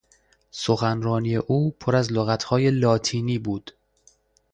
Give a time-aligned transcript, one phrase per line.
[0.51, 3.71] سخنرانی او پر از لغتهای لاتینی بود.